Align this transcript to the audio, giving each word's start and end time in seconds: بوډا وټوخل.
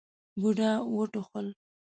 بوډا 0.39 0.71
وټوخل. 0.95 1.47